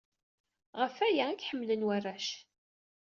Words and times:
Ɣef 0.79 0.95
waya 1.01 1.25
i 1.29 1.35
k-ḥemmlen 1.37 1.85
warrac. 1.87 2.27